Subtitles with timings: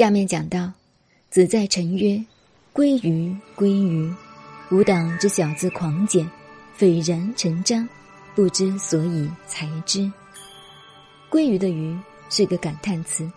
[0.00, 0.72] 下面讲到，
[1.28, 2.24] 子在臣曰
[2.72, 4.10] ：“归于归于，
[4.70, 6.26] 吾党之小子狂简，
[6.72, 7.86] 斐然成章，
[8.34, 10.10] 不知所以才之。”
[11.28, 11.94] 归于的于
[12.30, 13.30] 是个感叹词，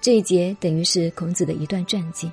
[0.00, 2.30] 这一节等于是孔子的一段传记。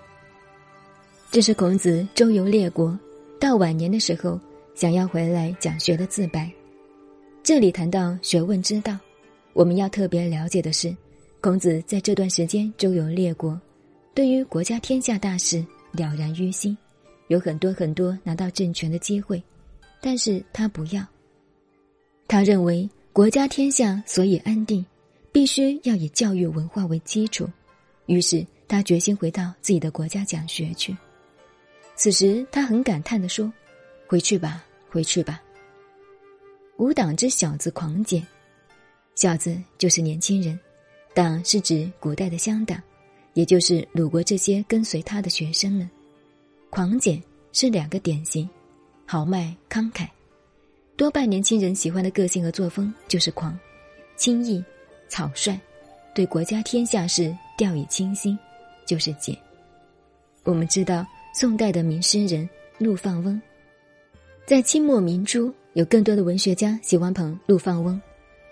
[1.32, 2.96] 这是孔子周游列国，
[3.40, 4.40] 到晚年的时候
[4.76, 6.52] 想要回来讲学的自白。
[7.42, 8.96] 这里谈到学问之道，
[9.54, 10.96] 我们要特别了解的是，
[11.46, 13.62] 孔子在这段时间周游列国，
[14.16, 16.76] 对于国家天下大事了然于心，
[17.27, 19.40] 有很多很多拿到政权的机会，
[20.02, 21.05] 但是他不要。
[22.27, 24.84] 他认为国家天下所以安定，
[25.31, 27.48] 必须要以教育文化为基础，
[28.08, 30.98] 于是他决心回到自己的国家讲学去。
[31.95, 33.53] 此时，他很感叹的说
[34.09, 35.39] ：“回去吧，回去吧。”
[36.77, 38.25] 吾党之小子狂简，
[39.14, 40.59] 小子就是年轻人，
[41.16, 42.78] 党是指古代的乡党，
[43.34, 45.90] 也就是鲁国这些跟随他的学生们。
[46.70, 47.23] 狂简
[47.54, 48.48] 是两个典型，
[49.06, 50.06] 豪迈慷慨，
[50.98, 53.58] 多半年轻人喜欢的个性和作风就是狂、
[54.17, 54.62] 轻易、
[55.08, 55.58] 草率，
[56.14, 58.38] 对国家天下事掉以轻心，
[58.86, 59.36] 就是简。
[60.44, 61.06] 我们知道。
[61.38, 63.42] 宋代的名诗人陆放翁，
[64.45, 68.02] 在清末明初，有更多的文学家喜欢捧陆放翁，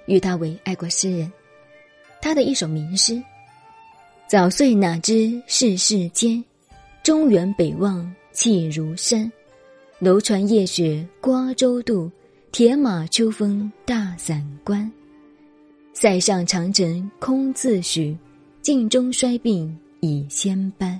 [0.05, 1.31] 誉他为爱国诗人。
[2.23, 3.21] 他的一首名诗
[4.31, 6.41] ：“早岁哪知世事艰，
[7.03, 9.29] 中原北望气如山。
[9.99, 12.09] 楼船夜雪瓜洲渡，
[12.53, 14.89] 铁马秋风大散关。
[15.91, 18.17] 塞上长城空自许，
[18.61, 20.97] 镜中衰鬓已先斑。”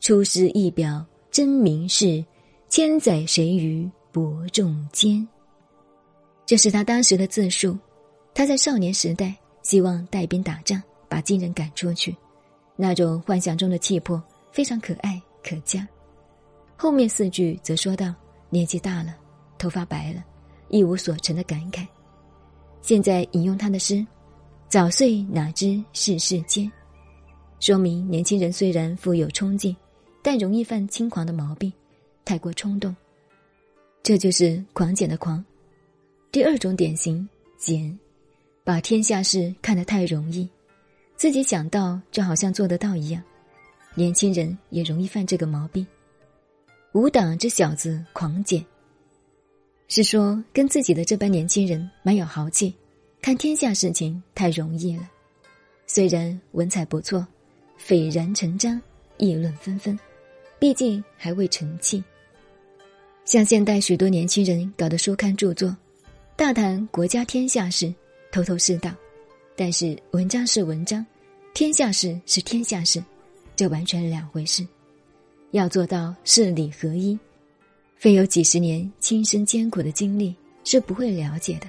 [0.00, 2.22] 出师一表真名士，
[2.68, 5.26] 千载谁与伯仲间？
[6.44, 7.74] 这是他当时的自述。
[8.34, 9.34] 他在少年时代
[9.66, 12.16] 希望带兵打仗，把金人赶出去，
[12.76, 14.22] 那种幻想中的气魄
[14.52, 15.84] 非常可爱可嘉。
[16.76, 18.14] 后面四句则说到
[18.48, 19.16] 年纪大了，
[19.58, 20.24] 头发白了，
[20.68, 21.84] 一无所成的感慨。
[22.80, 24.06] 现在引用他的诗
[24.70, 26.70] ：“早岁哪知世事艰”，
[27.58, 29.76] 说明年轻人虽然富有冲劲。
[30.22, 31.72] 但容易犯轻狂的毛病，
[32.24, 32.94] 太过冲动，
[34.02, 35.44] 这就是狂简的狂。
[36.32, 37.96] 第二种典型简，
[38.66, 40.48] 把天下事看得太容易，
[41.14, 43.22] 自己想到就好像做得到一样。
[43.94, 45.86] 年轻人也容易犯这个毛病。
[46.90, 48.66] 吾党这小子狂简，
[49.86, 52.74] 是说跟自己的这般年轻人蛮有豪气，
[53.22, 55.08] 看天下事情太容易了。
[55.86, 57.24] 虽然文采不错，
[57.76, 58.82] 斐然成章，
[59.16, 59.96] 议论纷纷。
[60.58, 62.02] 毕竟还未成器。
[63.24, 65.76] 像现代许多年轻人搞的书刊著作，
[66.34, 67.94] 大谈国家天下事，
[68.36, 68.90] 头头是道，
[69.56, 71.04] 但是文章是文章，
[71.54, 73.02] 天下事是天下事，
[73.56, 74.62] 这完全两回事。
[75.52, 77.18] 要做到事理合一，
[77.96, 81.66] 非有几十年亲身艰苦的经历是不会了解的。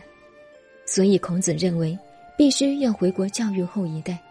[0.86, 1.98] 所以孔子认为，
[2.38, 4.22] 必须要回国教育后一代，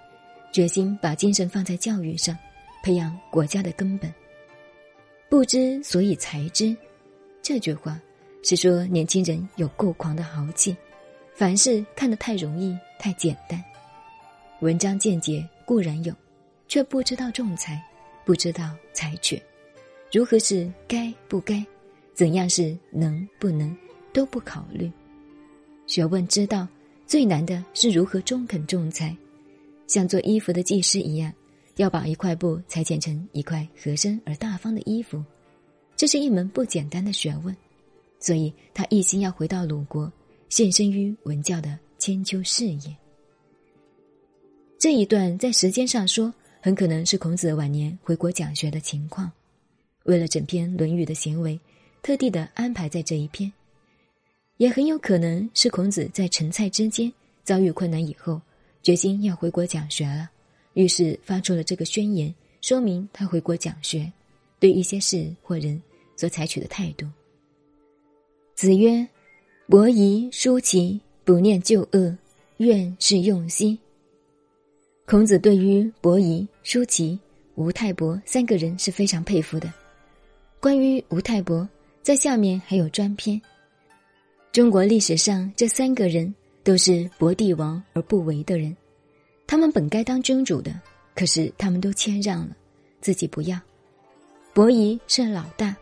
[0.52, 2.36] 决心把精神放在教育上，
[2.82, 4.12] 培养国家的根本。
[5.30, 6.76] 不知所以才知，
[7.40, 7.98] 这句话
[8.42, 10.76] 是说年轻人有够狂的豪气，
[11.36, 13.62] 凡事看得太容易、太简单，
[14.60, 16.10] 文章见解固然有，
[16.66, 17.78] 却不知道仲裁，
[18.24, 19.40] 不知道裁决，
[20.10, 21.62] 如何是该不该，
[22.14, 23.76] 怎样是能不能，
[24.14, 24.90] 都不考虑。
[25.86, 26.66] 学问知道
[27.06, 29.14] 最难的是如何中肯仲裁，
[29.86, 31.30] 像做衣服的技师一样。
[31.76, 35.22] 要把一块布裁剪成一块合身而大方的衣服，
[35.96, 37.54] 这是一门不简单的学问，
[38.18, 40.10] 所以他一心要回到鲁国，
[40.48, 42.96] 献身于文教的千秋事业。
[44.78, 49.30] 这一段在时间上说，很可能是孔子晚年回国讲学的情况。
[50.04, 51.58] 为了整篇《论语》的行为，
[52.02, 53.52] 特地的安排在这一篇，
[54.58, 58.40] 也很有可能是孔子在陈蔡之间遭遇困难以后，
[58.82, 60.30] 决心要回国讲学了。
[60.74, 64.12] 于是发出了这个宣言，说明他回国讲学，
[64.60, 65.82] 对一些事或人
[66.16, 67.06] 所采取的态度。
[68.54, 69.08] 子曰
[69.68, 72.16] ：“伯夷、叔齐不念旧恶，
[72.58, 73.76] 愿是用心。”
[75.06, 77.18] 孔子对于伯夷、叔齐、
[77.56, 79.72] 吴太伯三个人是非常佩服的。
[80.60, 81.68] 关于吴太伯，
[82.00, 83.42] 在下面还有专篇。
[84.52, 86.32] 中国历史上这三个人
[86.62, 88.74] 都是博帝王而不为的人。
[89.48, 90.80] 他们本该当君主的，
[91.16, 92.56] 可是他们都谦让了，
[93.00, 93.60] 自己不要。
[94.54, 95.76] 伯夷是老大，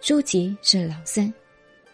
[0.00, 1.32] 叔齐是老三，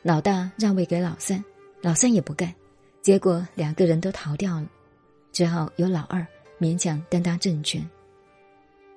[0.02, 1.44] 老大让位给老三，
[1.82, 2.55] 老三也不干，
[3.02, 4.67] 结果两个人都逃掉了，
[5.31, 6.26] 只好由老二
[6.58, 7.87] 勉强担当政权。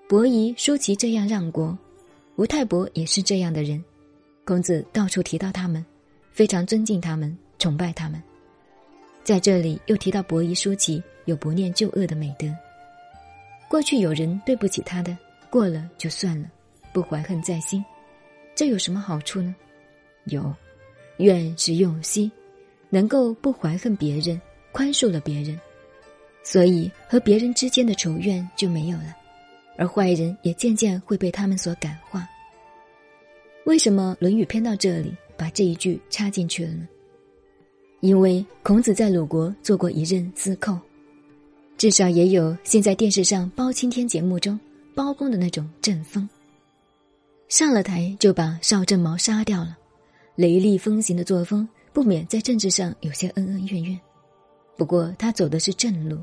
[0.08, 1.78] 伯夷、叔齐这样让国，
[2.38, 3.84] 吴太伯也是这样的人。
[4.46, 5.86] 孔子到处提到他们，
[6.32, 8.22] 非常尊敬他们，崇拜他们。
[9.24, 12.48] 在这里又提到伯夷、叔齐有不念旧恶的美德。
[13.70, 15.18] 过去有人对不起他的，
[15.50, 16.50] 过了就算了，
[16.94, 17.84] 不怀恨在心，
[18.56, 19.54] 这有什么好处呢？
[20.26, 20.54] 有，
[21.18, 22.32] 怨是用心，
[22.90, 24.40] 能够不怀恨别人，
[24.72, 25.60] 宽恕了别人，
[26.44, 29.16] 所以和别人之间的仇怨就没有了，
[29.78, 32.28] 而坏人也渐渐会被他们所感化。
[33.66, 36.88] 为什么《论语》偏到这里把这一句插进去了呢？
[38.02, 40.78] 因为孔子在鲁国做过一任司寇，
[41.78, 44.60] 至少也有现在电视上包青天节目中
[44.94, 46.28] 包公的那种阵风。
[47.48, 49.78] 上了台就把邵正毛杀掉了，
[50.36, 54.00] 雷厉风行的作风不免在政治上有些恩恩怨怨。
[54.76, 56.18] 不过他走的是正路，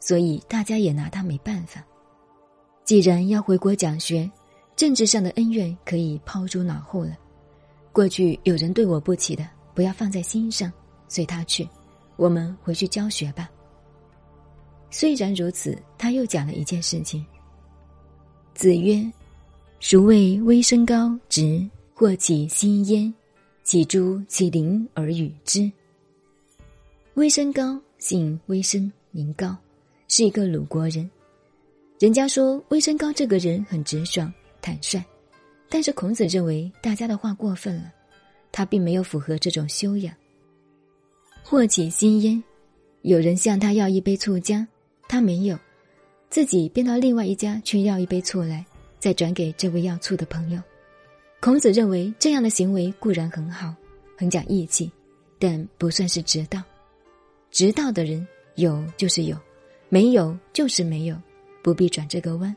[0.00, 1.84] 所以大家也拿他没办法。
[2.84, 4.30] 既然要回国讲学。
[4.74, 7.16] 政治上的恩怨可以抛诸脑后了。
[7.92, 10.72] 过去有人对我不起的，不要放在心上，
[11.08, 11.68] 随他去。
[12.16, 13.50] 我们回去教学吧。
[14.90, 17.24] 虽然如此，他又讲了一件事情。
[18.54, 19.08] 子曰
[19.78, 23.12] ：“孰谓微生高直，或起心焉？
[23.62, 25.70] 岂诸其邻而与之？”
[27.14, 29.56] 微生高姓微生，名高，
[30.08, 31.10] 是一个鲁国人。
[31.98, 34.32] 人家说微生高这个人很直爽。
[34.60, 35.02] 坦率，
[35.68, 37.92] 但是孔子认为大家的话过分了，
[38.52, 40.14] 他并没有符合这种修养。
[41.42, 42.40] 或起心焉，
[43.02, 44.64] 有人向他要一杯醋浆，
[45.08, 45.58] 他没有，
[46.30, 48.64] 自己便到另外一家去要一杯醋来，
[49.00, 50.62] 再转给这位要醋的朋友。
[51.42, 53.74] 孔子认为这样的行为固然很好，
[54.16, 54.88] 很讲义气，
[55.40, 56.62] 但不算是直道。
[57.50, 58.24] 直道的人
[58.54, 59.36] 有就是有，
[59.88, 61.20] 没有就是没有，
[61.60, 62.54] 不必转这个弯。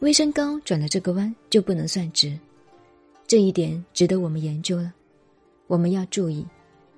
[0.00, 2.34] 微升高转了这个弯就不能算直，
[3.26, 4.90] 这一点值得我们研究了。
[5.66, 6.46] 我们要注意，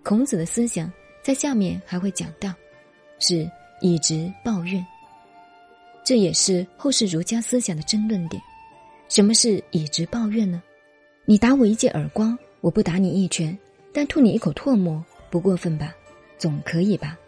[0.05, 0.89] 孔子的思想
[1.25, 2.55] 在下面还会讲到，
[3.19, 3.51] 是
[3.81, 4.87] 以直报怨。
[6.05, 8.41] 这也是后世儒家思想的争论点。
[9.09, 10.63] 什么是以直报怨呢？
[11.27, 13.57] 你打我一记耳光，我不打你一拳，
[13.95, 15.95] 但吐你一口唾沫，不过分吧？
[16.37, 17.19] 总可以吧？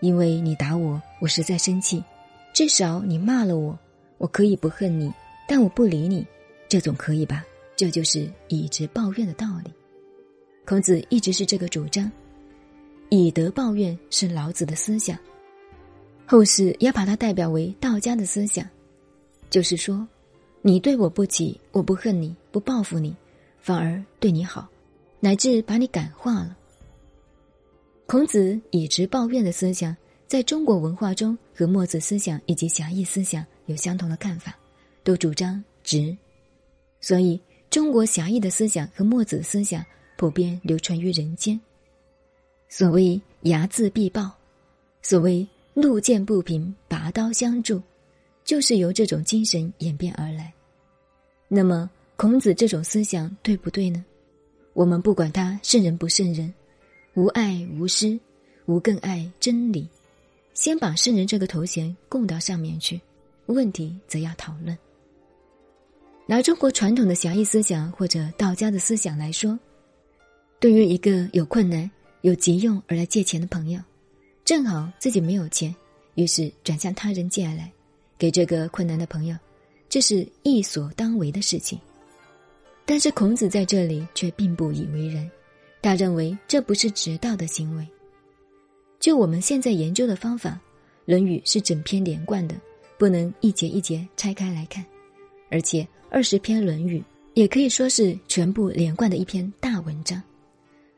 [0.00, 2.04] 因为你打我，我实在生气，
[2.52, 3.78] 至少你骂了我。
[4.18, 5.10] 我可以不恨你，
[5.48, 6.26] 但我不理你，
[6.68, 7.42] 这总可以吧？
[7.74, 9.72] 这就是以直报怨的道理。
[10.66, 12.12] 孔子一直是这个主张，
[13.08, 15.18] 以德报怨是老子的思想，
[16.26, 18.68] 后世也把它代表为道家的思想，
[19.48, 20.06] 就是说，
[20.60, 23.16] 你对我不起，我不恨你，不报复你，
[23.62, 24.68] 反而对你好，
[25.20, 26.54] 乃至把你感化了。
[28.06, 33.46] 孔子以直报怨的思想，在中国文化中和墨子思想以及侠义思想。
[33.66, 34.58] 有相同的看法，
[35.04, 36.14] 都主张直，
[37.00, 39.86] 所以中国侠义的思想和墨子思想
[40.16, 41.58] 普遍流传于人间。
[42.68, 44.32] 所谓睚眦必报，
[45.00, 47.80] 所谓路见不平拔刀相助，
[48.44, 50.52] 就是由这种精神演变而来。
[51.46, 54.04] 那么孔子这种思想对不对呢？
[54.74, 56.52] 我们不管他圣人不圣人，
[57.14, 58.18] 无爱无私，
[58.66, 59.88] 无更爱真理，
[60.54, 63.00] 先把圣人这个头衔供到上面去。
[63.46, 64.76] 问题则要讨论。
[66.26, 69.58] 拿中国传统的侠义思想或者道家的思想来说，
[70.60, 73.80] 对于一个有困难、有急用而来借钱的朋友，
[74.44, 75.74] 正好自己没有钱，
[76.14, 77.70] 于是转向他人借来，
[78.16, 79.36] 给这个困难的朋友，
[79.88, 81.78] 这是义所当为的事情。
[82.84, 85.30] 但是孔子在这里却并不以为然，
[85.80, 87.86] 他认为这不是直道的行为。
[88.98, 90.50] 就我们现在研究的方法，
[91.04, 92.54] 《论语》是整篇连贯的。
[92.98, 94.84] 不能一节一节拆开来看，
[95.50, 97.00] 而且二十篇《论语》
[97.34, 100.22] 也可以说是全部连贯的一篇大文章。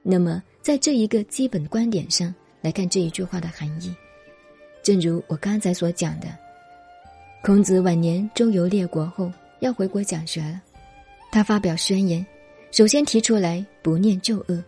[0.03, 3.95] 那么，在这一个基本观点上来看这一句话的含义，
[4.83, 6.26] 正如我刚才所讲的，
[7.43, 10.61] 孔子晚年周游列国后要回国讲学了，
[11.35, 12.25] 他发表宣言，
[12.71, 14.62] 首先提出来不念旧恶，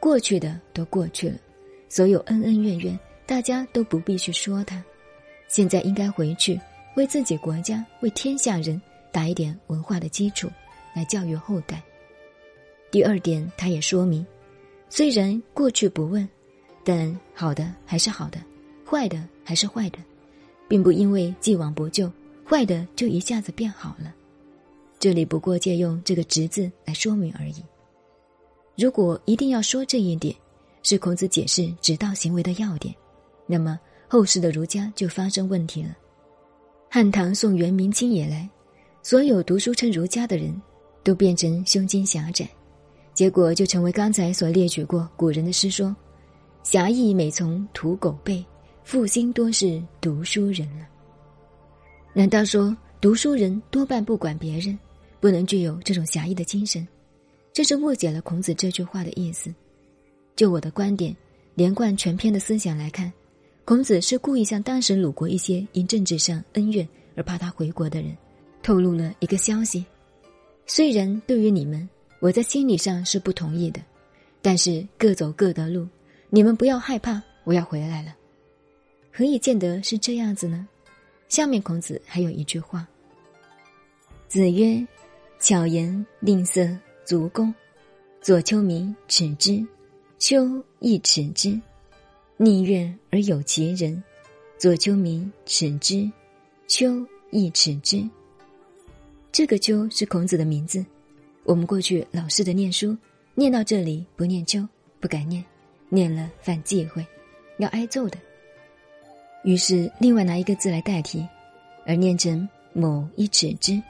[0.00, 1.36] 过去的都过去了，
[1.90, 4.82] 所有恩恩怨怨，大家都不必去说他。
[5.48, 6.58] 现在应该回去，
[6.96, 8.80] 为自己国家、为天下人
[9.12, 10.48] 打一点文化的基础，
[10.94, 11.82] 来教育后代。
[12.90, 14.26] 第二点，他也说明，
[14.88, 16.26] 虽然过去不问，
[16.84, 18.40] 但好的还是好的，
[18.82, 19.98] 坏的还是坏的，
[20.68, 22.10] 并不因为既往不咎，
[22.48, 24.14] 坏的就一下子变好了。
[24.98, 27.62] 这里不过借用这个“直”字来说明而已。
[28.76, 30.34] 如果一定要说这一点，
[30.82, 32.94] 是孔子解释直道行为的要点，
[33.46, 33.78] 那么。
[34.10, 35.94] 后世的儒家就发生问题了。
[36.88, 38.48] 汉唐宋元明清以来，
[39.02, 40.58] 所有读书称儒家的人，
[41.04, 42.48] 都变成胸襟狭窄，
[43.12, 45.94] 结果就成为刚才所列举过古人的诗说
[46.64, 48.42] ：“侠义每从屠狗辈，
[48.82, 50.88] 负心多是读书人了。”
[52.14, 54.78] 难道说读书人多半不管别人，
[55.20, 56.86] 不能具有这种侠义的精神？
[57.52, 59.52] 这是误解了孔子这句话的意思。
[60.36, 61.16] 就我的观点，
[61.54, 63.12] 连贯全篇的思想来看，
[63.64, 68.16] 孔子是故意向当时鲁国一些因政治上恩怨而怕他回国的人，
[68.62, 69.84] 透露了一个消息。
[70.66, 71.88] 虽然对于你们，
[72.20, 73.80] 我在心理上是不同意的，
[74.40, 75.88] 但是各走各的路，
[76.30, 78.14] 你们不要害怕，我要回来了。
[79.10, 80.68] 何以见得是这样子呢？
[81.28, 82.86] 下面孔子还有一句话
[84.28, 84.86] ：“子曰
[85.48, 86.68] ：‘巧言令色，
[87.06, 87.54] 足弓。
[88.20, 89.66] 左丘明耻之，
[90.18, 91.58] 丘亦耻之。
[92.36, 94.04] 逆怨而有其人，
[94.58, 96.06] 左丘明耻之，
[96.66, 98.06] 丘亦耻之。’
[99.32, 100.84] 这个丘是孔子的名字。
[101.44, 102.94] 我们过去老式的念书，
[103.34, 104.62] 念到这里不念丘，
[105.00, 105.42] 不敢念，
[105.88, 107.02] 念了犯忌讳，
[107.56, 108.18] 要挨揍的。”
[109.44, 111.26] 于是，另外拿一个字来代替，
[111.86, 113.82] 而念成“某一尺之”。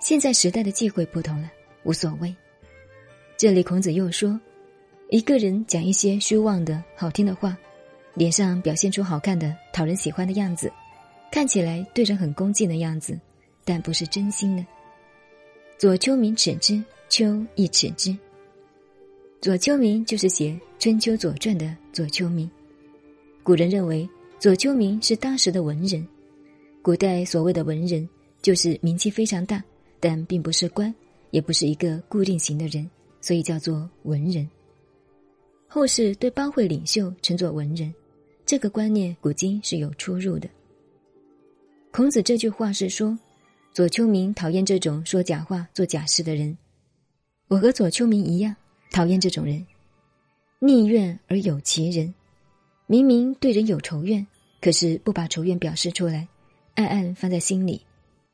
[0.00, 1.50] 现在时代的忌讳不同了，
[1.84, 2.34] 无所谓。
[3.36, 4.38] 这里孔子又说，
[5.10, 7.56] 一个人讲一些虚妄的好听的话，
[8.14, 10.72] 脸上表现出好看的、讨人喜欢的样子，
[11.30, 13.18] 看起来对人很恭敬的样子，
[13.64, 14.64] 但不是真心的。
[15.76, 18.16] 左丘明耻之，丘亦耻之。
[19.40, 22.50] 左丘明就是写《春秋左传》的左丘明。
[23.42, 24.08] 古人认为。
[24.40, 26.06] 左丘明是当时的文人，
[26.80, 28.08] 古代所谓的文人，
[28.40, 29.60] 就是名气非常大，
[30.00, 30.94] 但并不是官，
[31.30, 32.88] 也不是一个固定型的人，
[33.20, 34.48] 所以叫做文人。
[35.66, 37.92] 后世对帮会领袖称作文人，
[38.46, 40.48] 这个观念古今是有出入的。
[41.90, 43.18] 孔子这句话是说，
[43.72, 46.56] 左丘明讨厌这种说假话、做假事的人，
[47.48, 48.54] 我和左丘明一样，
[48.90, 49.66] 讨厌这种人，
[50.58, 52.14] 逆怨而有其人。
[52.86, 54.26] 明明对人有仇怨，
[54.62, 56.26] 可是不把仇怨表示出来，
[56.74, 57.82] 暗暗放在心里，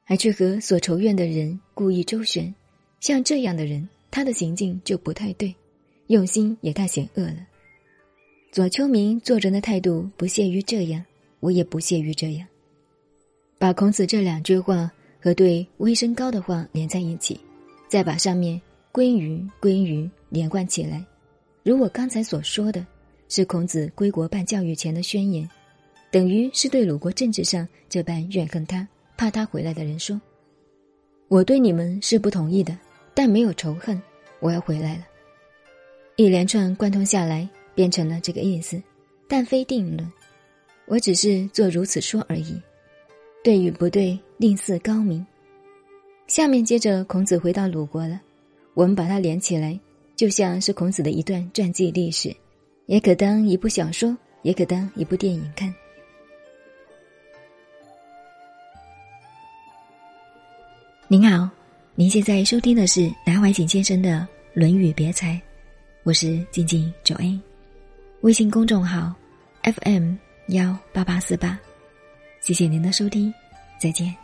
[0.04, 2.54] 还去和所仇怨的人故意周旋，
[3.00, 5.54] 像这样的人，他的行径就不太对，
[6.08, 7.38] 用心也太险恶了。
[8.52, 11.04] 左丘明做人的态度不屑于这样，
[11.40, 12.46] 我也不屑于这样。
[13.58, 17.40] 把孔子这两句话和对微身高的话连在一起，
[17.88, 18.60] 再把上面
[18.92, 21.04] 归于归于连贯起来，
[21.62, 22.86] 如我刚才所说的。
[23.26, 25.48] 是孔子归国办教育前的宣言，
[26.10, 30.20] 等于是对鲁国政治上这般怨恨他、怕他回来的人说
[31.28, 32.76] ：“我对你们是不同意的，
[33.14, 34.00] 但没有仇恨，
[34.40, 35.06] 我要回来了。”
[36.16, 38.80] 一连串贯通下来，变成了这个意思，
[39.28, 40.12] 但非定论。
[40.86, 42.60] 我只是做如此说而已，
[43.42, 45.26] 对与不对，另似高明。
[46.26, 48.20] 下面接着孔子回到鲁国了，
[48.74, 49.78] 我们把它连起来，
[50.14, 52.34] 就像是孔子的一段传记历史。
[52.86, 55.74] 也可当一部小说，也可当一部电影看。
[61.14, 61.48] 您好，
[61.94, 64.18] 您现在收听的是南怀瑾先生的
[64.52, 65.34] 《论语别裁》，
[66.02, 67.38] 我是静静九 A，
[68.22, 69.14] 微信公众号
[69.62, 70.14] FM
[70.48, 71.56] 幺八八四八，
[72.40, 73.32] 谢谢您的收听，
[73.78, 74.23] 再见。